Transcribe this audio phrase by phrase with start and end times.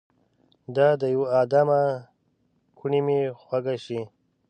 [0.75, 1.81] د دا يوه ادامه
[2.77, 4.01] کوڼۍ مې خوږ شي